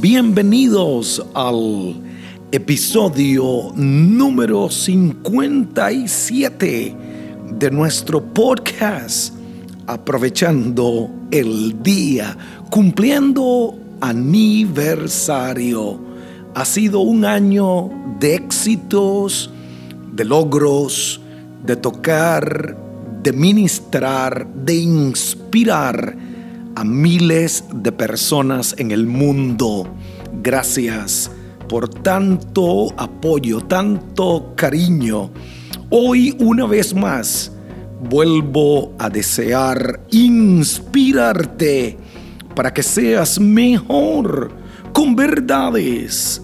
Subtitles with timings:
[0.00, 1.96] Bienvenidos al
[2.52, 6.96] episodio número 57
[7.58, 9.34] de nuestro podcast,
[9.88, 12.38] aprovechando el día,
[12.70, 15.98] cumpliendo aniversario.
[16.54, 17.90] Ha sido un año
[18.20, 19.50] de éxitos,
[20.12, 21.20] de logros,
[21.66, 22.78] de tocar,
[23.24, 26.27] de ministrar, de inspirar
[26.78, 29.92] a miles de personas en el mundo.
[30.44, 31.28] Gracias
[31.68, 35.32] por tanto apoyo, tanto cariño.
[35.90, 37.50] Hoy una vez más
[38.08, 41.98] vuelvo a desear inspirarte
[42.54, 44.52] para que seas mejor
[44.92, 46.40] con verdades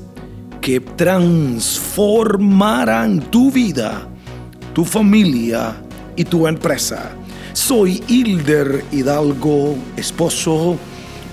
[0.60, 4.08] que transformarán tu vida,
[4.72, 5.76] tu familia
[6.16, 7.12] y tu empresa.
[7.54, 10.76] Soy Hilder Hidalgo, esposo,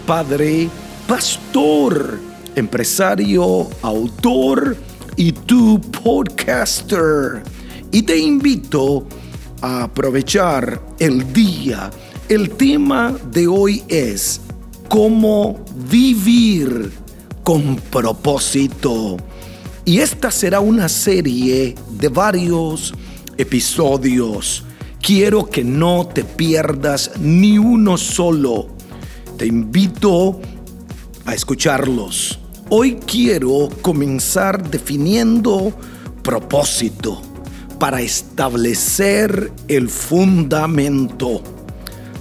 [0.06, 0.70] padre,
[1.08, 2.20] pastor,
[2.56, 4.78] empresario, autor
[5.18, 7.42] y tu podcaster.
[7.92, 9.08] Y te invito
[9.62, 11.90] a aprovechar el día.
[12.30, 14.42] El tema de hoy es
[14.90, 16.92] cómo vivir
[17.42, 19.18] con propósito.
[19.86, 22.94] Y esta será una serie de varios
[23.40, 24.66] episodios
[25.02, 28.68] Quiero que no te pierdas ni uno solo.
[29.36, 30.40] Te invito
[31.26, 32.40] a escucharlos.
[32.70, 35.74] Hoy quiero comenzar definiendo
[36.22, 37.20] propósito
[37.80, 41.42] para establecer el fundamento.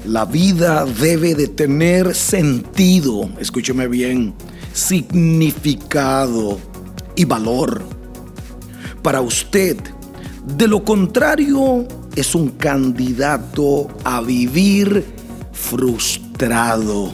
[0.06, 4.32] La vida debe de tener sentido, escúcheme bien,
[4.72, 6.58] significado
[7.14, 7.84] y valor
[9.02, 9.76] para usted.
[10.56, 15.04] De lo contrario, es un candidato a vivir
[15.52, 17.12] frustrado.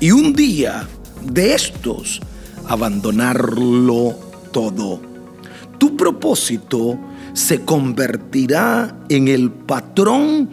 [0.00, 0.88] Y un día
[1.24, 2.20] de estos,
[2.66, 4.14] abandonarlo
[4.52, 5.00] todo.
[5.78, 6.98] Tu propósito
[7.32, 10.50] se convertirá en el patrón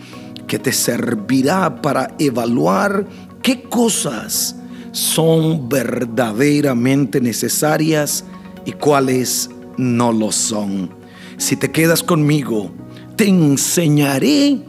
[0.48, 3.06] que te servirá para evaluar
[3.42, 4.56] qué cosas
[4.92, 8.26] son verdaderamente necesarias
[8.66, 10.90] y cuáles no lo son.
[11.38, 12.72] Si te quedas conmigo,
[13.20, 14.62] te enseñaré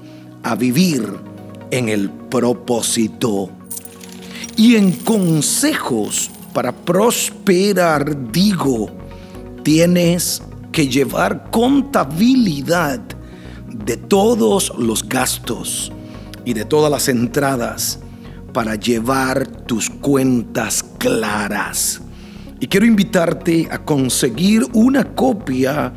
[0.43, 1.07] a vivir
[1.71, 3.49] en el propósito.
[4.57, 8.91] Y en consejos para prosperar, digo,
[9.63, 13.01] tienes que llevar contabilidad
[13.69, 15.93] de todos los gastos
[16.45, 18.01] y de todas las entradas
[18.53, 22.01] para llevar tus cuentas claras.
[22.59, 25.93] Y quiero invitarte a conseguir una copia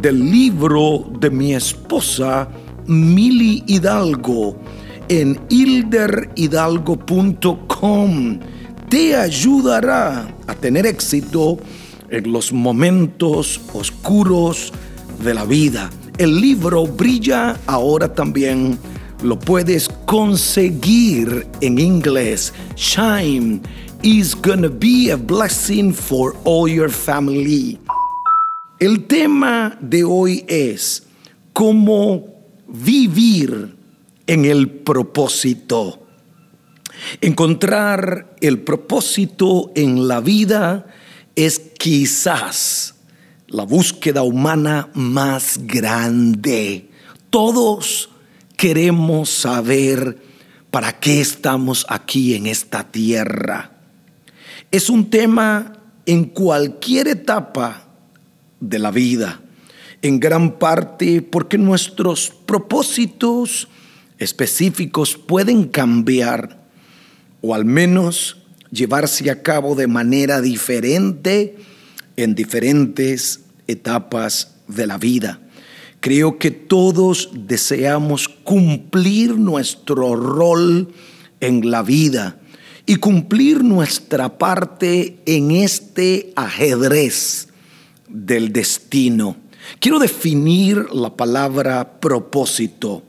[0.00, 2.48] del libro de mi esposa
[2.86, 4.56] Mili Hidalgo
[5.08, 8.38] en hilderhidalgo.com.
[8.88, 11.58] Te ayudará a tener éxito
[12.08, 14.72] en los momentos oscuros
[15.22, 15.90] de la vida.
[16.18, 18.78] El libro brilla ahora también.
[19.22, 22.52] Lo puedes conseguir en inglés.
[22.76, 23.60] Shine
[24.02, 27.78] is gonna be a blessing for all your family.
[28.82, 31.04] El tema de hoy es
[31.52, 32.26] cómo
[32.66, 33.76] vivir
[34.26, 36.04] en el propósito.
[37.20, 40.88] Encontrar el propósito en la vida
[41.36, 42.96] es quizás
[43.46, 46.90] la búsqueda humana más grande.
[47.30, 48.10] Todos
[48.56, 50.20] queremos saber
[50.72, 53.70] para qué estamos aquí en esta tierra.
[54.72, 55.72] Es un tema
[56.04, 57.91] en cualquier etapa
[58.62, 59.40] de la vida,
[60.02, 63.68] en gran parte porque nuestros propósitos
[64.18, 66.62] específicos pueden cambiar
[67.40, 68.38] o al menos
[68.70, 71.56] llevarse a cabo de manera diferente
[72.16, 75.40] en diferentes etapas de la vida.
[76.00, 80.92] Creo que todos deseamos cumplir nuestro rol
[81.40, 82.38] en la vida
[82.86, 87.51] y cumplir nuestra parte en este ajedrez
[88.12, 89.36] del destino.
[89.78, 93.02] Quiero definir la palabra propósito.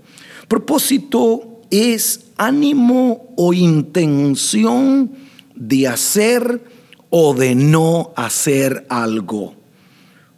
[0.47, 5.11] Propósito es ánimo o intención
[5.55, 6.63] de hacer
[7.09, 9.53] o de no hacer algo.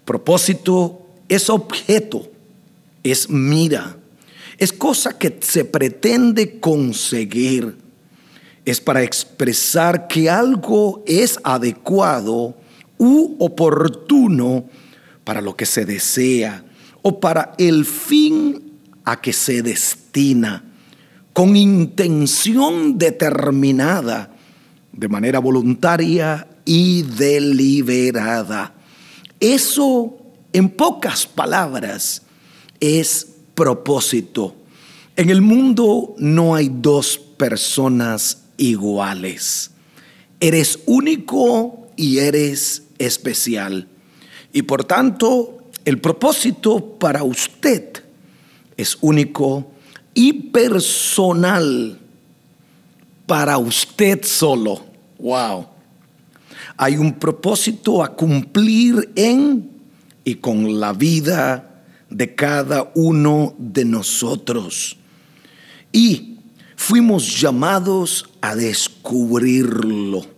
[0.04, 2.30] Propósito es objeto,
[3.04, 3.98] es mira,
[4.58, 7.78] es cosa que se pretende conseguir.
[8.64, 12.56] Es para expresar que algo es adecuado
[12.98, 14.66] u oportuno
[15.24, 16.64] para lo que se desea
[17.02, 20.64] o para el fin a que se destina,
[21.34, 24.32] con intención determinada,
[24.92, 28.74] de manera voluntaria y deliberada.
[29.40, 30.18] Eso,
[30.54, 32.24] en pocas palabras,
[32.80, 34.56] es propósito.
[35.16, 39.72] En el mundo no hay dos personas iguales.
[40.40, 43.88] Eres único y eres especial.
[44.54, 48.04] Y por tanto, el propósito para usted
[48.78, 49.72] es único
[50.14, 52.00] y personal
[53.26, 54.86] para usted solo.
[55.20, 55.68] Wow.
[56.78, 59.70] Hay un propósito a cumplir en
[60.24, 64.98] y con la vida de cada uno de nosotros.
[65.92, 66.40] Y
[66.76, 70.35] fuimos llamados a descubrirlo.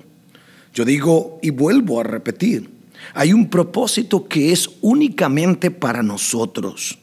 [0.78, 2.70] Yo digo y vuelvo a repetir,
[3.16, 7.00] hay un propósito que es únicamente para nosotros,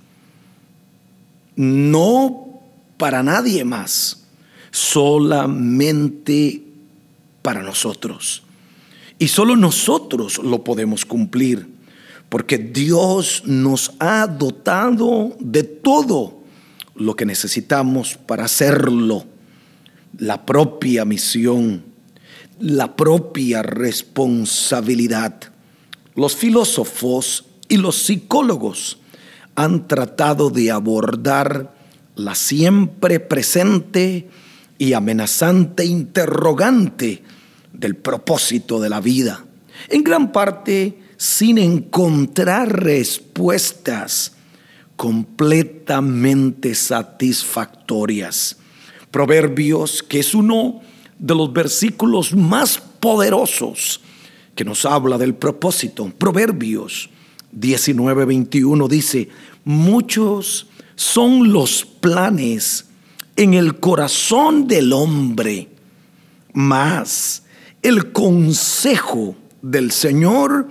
[1.56, 2.60] no
[2.96, 4.28] para nadie más,
[4.70, 6.62] solamente
[7.42, 8.44] para nosotros.
[9.18, 11.66] Y solo nosotros lo podemos cumplir,
[12.28, 16.44] porque Dios nos ha dotado de todo
[16.94, 19.24] lo que necesitamos para hacerlo,
[20.16, 21.93] la propia misión,
[22.58, 25.40] la propia responsabilidad.
[26.14, 28.98] Los filósofos y los psicólogos
[29.54, 31.74] han tratado de abordar
[32.16, 34.28] la siempre presente
[34.78, 37.22] y amenazante interrogante
[37.72, 39.44] del propósito de la vida,
[39.88, 44.32] en gran parte sin encontrar respuestas
[44.96, 48.56] completamente satisfactorias.
[49.10, 50.82] Proverbios, que es uno
[51.24, 54.02] de los versículos más poderosos
[54.54, 56.12] que nos habla del propósito.
[56.18, 57.08] Proverbios
[57.58, 59.30] 19:21 dice,
[59.64, 60.66] muchos
[60.96, 62.84] son los planes
[63.36, 65.70] en el corazón del hombre,
[66.52, 67.44] mas
[67.80, 70.68] el consejo del Señor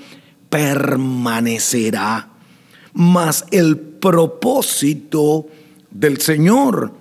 [0.51, 2.29] permanecerá,
[2.93, 5.47] mas el propósito
[5.89, 6.93] del Señor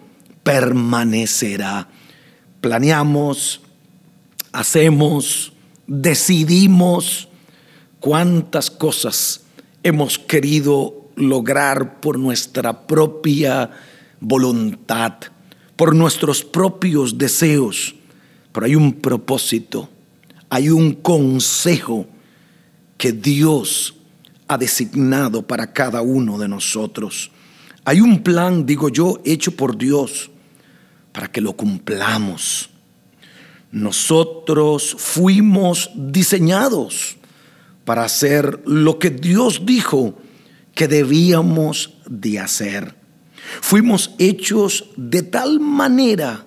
[0.42, 1.90] permanecerá.
[2.62, 3.60] Planeamos,
[4.52, 5.52] hacemos,
[5.88, 7.28] decidimos
[7.98, 9.40] cuántas cosas
[9.82, 13.68] hemos querido lograr por nuestra propia
[14.20, 15.14] voluntad,
[15.74, 17.96] por nuestros propios deseos,
[18.52, 19.88] pero hay un propósito,
[20.48, 22.06] hay un consejo
[22.96, 23.96] que Dios
[24.46, 27.32] ha designado para cada uno de nosotros.
[27.84, 30.30] Hay un plan, digo yo, hecho por Dios
[31.12, 32.70] para que lo cumplamos.
[33.70, 37.16] Nosotros fuimos diseñados
[37.84, 40.14] para hacer lo que Dios dijo
[40.74, 42.94] que debíamos de hacer.
[43.60, 46.46] Fuimos hechos de tal manera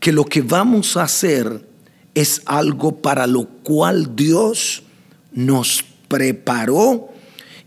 [0.00, 1.66] que lo que vamos a hacer
[2.14, 4.82] es algo para lo cual Dios
[5.32, 7.08] nos preparó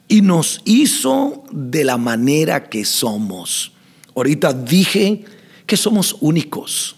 [0.08, 3.74] y nos hizo de la manera que somos.
[4.16, 5.26] Ahorita dije
[5.68, 6.96] que somos únicos.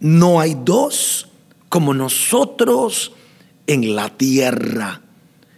[0.00, 1.28] No hay dos
[1.70, 3.12] como nosotros
[3.66, 5.00] en la tierra.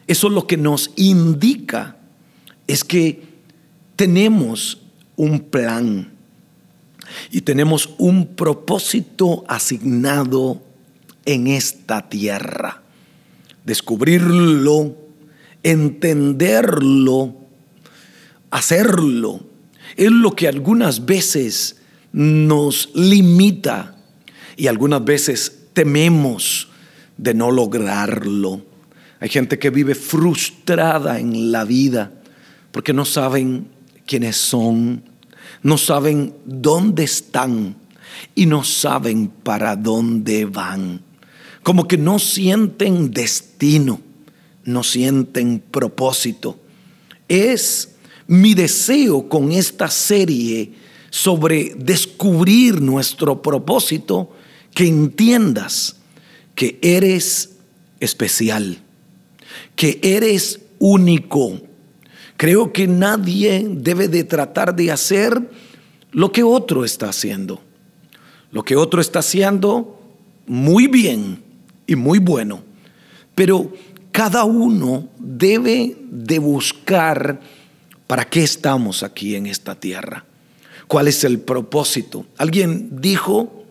[0.07, 1.97] Eso lo que nos indica
[2.69, 3.23] es que
[3.97, 4.79] tenemos
[5.17, 6.13] un plan
[7.31, 10.63] y tenemos un propósito asignado
[11.25, 12.83] en esta tierra.
[13.65, 14.97] Descubrirlo,
[15.63, 17.35] entenderlo,
[18.51, 19.41] hacerlo,
[19.97, 21.82] es lo que algunas veces
[22.13, 23.97] nos limita
[24.57, 26.69] y algunas veces tememos
[27.17, 28.63] de no lograrlo.
[29.21, 32.13] Hay gente que vive frustrada en la vida
[32.71, 33.69] porque no saben
[34.07, 35.05] quiénes son,
[35.63, 37.77] no saben dónde están
[38.35, 41.01] y no saben para dónde van.
[41.63, 44.01] Como que no sienten destino,
[44.65, 46.59] no sienten propósito.
[47.29, 47.95] Es
[48.27, 50.73] mi deseo con esta serie
[51.13, 54.33] sobre descubrir nuestro propósito
[54.75, 55.97] que entiendas
[56.57, 57.59] que eres
[58.01, 58.79] especial,
[59.77, 61.61] que eres único,
[62.43, 65.49] Creo que nadie debe de tratar de hacer
[66.11, 67.63] lo que otro está haciendo.
[68.51, 70.01] Lo que otro está haciendo
[70.49, 71.41] muy bien
[71.87, 72.65] y muy bueno.
[73.37, 73.73] Pero
[74.11, 77.39] cada uno debe de buscar
[78.09, 80.25] para qué estamos aquí en esta tierra.
[80.93, 82.27] ¿Cuál es el propósito?
[82.37, 83.65] Alguien dijo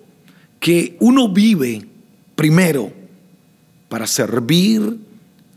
[0.60, 1.88] que uno vive
[2.36, 2.92] primero
[3.90, 4.98] para servir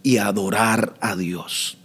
[0.03, 1.79] y adorar a Dios.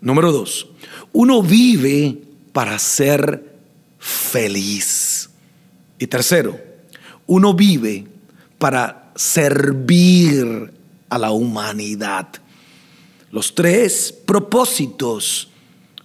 [0.00, 0.68] Número dos,
[1.12, 2.16] uno vive
[2.52, 3.58] para ser
[3.98, 5.28] feliz.
[5.98, 6.56] Y tercero,
[7.26, 8.06] uno vive
[8.56, 10.72] para servir
[11.08, 12.28] a la humanidad.
[13.32, 15.47] Los tres propósitos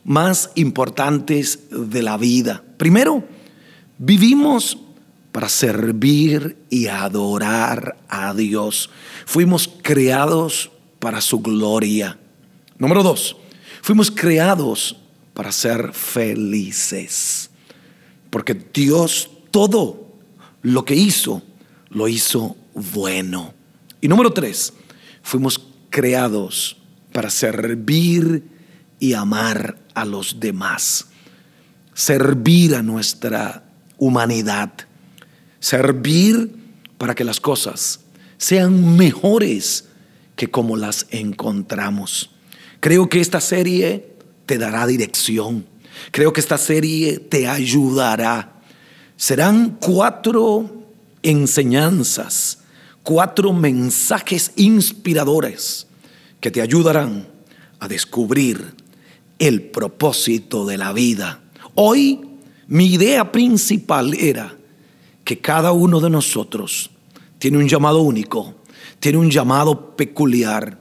[0.03, 2.63] más importantes de la vida.
[2.77, 3.24] Primero,
[3.98, 4.77] vivimos
[5.31, 8.89] para servir y adorar a Dios.
[9.25, 12.19] Fuimos creados para su gloria.
[12.77, 13.36] Número dos,
[13.81, 14.95] fuimos creados
[15.33, 17.50] para ser felices.
[18.29, 20.07] Porque Dios todo
[20.62, 21.41] lo que hizo,
[21.89, 23.53] lo hizo bueno.
[24.01, 24.74] Y número tres,
[25.22, 26.77] fuimos creados
[27.12, 28.43] para servir
[29.00, 31.07] y amar a los demás.
[31.93, 33.63] Servir a nuestra
[33.97, 34.71] humanidad.
[35.59, 36.55] Servir
[36.97, 38.01] para que las cosas
[38.38, 39.85] sean mejores
[40.35, 42.31] que como las encontramos.
[42.79, 45.65] Creo que esta serie te dará dirección.
[46.12, 48.62] Creo que esta serie te ayudará.
[49.15, 50.83] Serán cuatro
[51.21, 52.59] enseñanzas,
[53.03, 55.88] cuatro mensajes inspiradores
[56.41, 57.27] que te ayudarán
[57.79, 58.75] a descubrir
[59.40, 61.42] el propósito de la vida.
[61.75, 62.22] Hoy
[62.68, 64.56] mi idea principal era
[65.24, 66.90] que cada uno de nosotros
[67.40, 68.56] tiene un llamado único,
[69.00, 70.80] tiene un llamado peculiar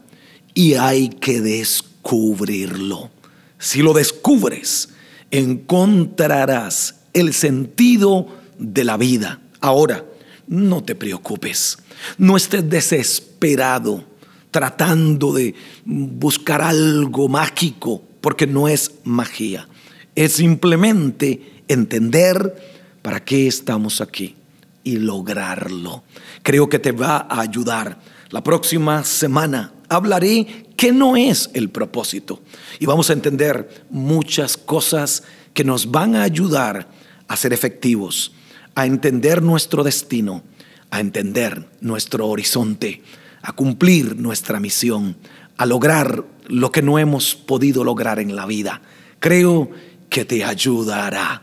[0.55, 3.11] y hay que descubrirlo.
[3.59, 4.91] Si lo descubres,
[5.31, 8.27] encontrarás el sentido
[8.59, 9.41] de la vida.
[9.61, 10.05] Ahora,
[10.47, 11.79] no te preocupes,
[12.19, 14.05] no estés desesperado
[14.51, 15.55] tratando de
[15.85, 19.69] buscar algo mágico, porque no es magia,
[20.14, 22.57] es simplemente entender
[23.02, 24.37] para qué estamos aquí
[24.85, 26.05] y lograrlo.
[26.43, 28.00] Creo que te va a ayudar.
[28.31, 32.41] La próxima semana hablaré qué no es el propósito
[32.79, 36.88] y vamos a entender muchas cosas que nos van a ayudar
[37.29, 38.33] a ser efectivos,
[38.75, 40.43] a entender nuestro destino,
[40.91, 43.02] a entender nuestro horizonte,
[43.43, 45.17] a cumplir nuestra misión,
[45.57, 48.83] a lograr lo que no hemos podido lograr en la vida.
[49.19, 49.71] Creo
[50.09, 51.43] que te ayudará.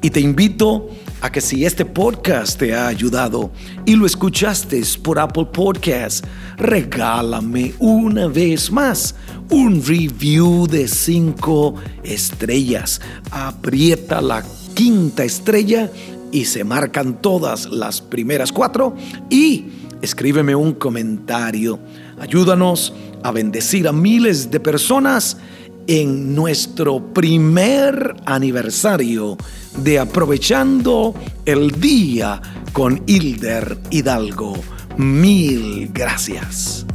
[0.00, 3.50] Y te invito a que si este podcast te ha ayudado
[3.84, 6.24] y lo escuchaste por Apple Podcast,
[6.56, 9.16] regálame una vez más
[9.50, 11.74] un review de cinco
[12.04, 13.00] estrellas.
[13.32, 15.90] Aprieta la quinta estrella
[16.30, 18.94] y se marcan todas las primeras cuatro
[19.28, 19.66] y
[20.00, 21.80] escríbeme un comentario.
[22.20, 25.36] Ayúdanos a bendecir a miles de personas
[25.86, 29.36] en nuestro primer aniversario
[29.78, 31.14] de Aprovechando
[31.46, 34.54] el Día con Hilder Hidalgo.
[34.98, 36.86] Mil gracias.